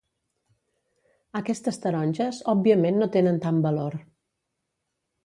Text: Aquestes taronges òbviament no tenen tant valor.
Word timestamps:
Aquestes 1.41 1.77
taronges 1.83 2.39
òbviament 2.57 2.97
no 3.03 3.09
tenen 3.17 3.39
tant 3.45 3.61
valor. 3.67 3.99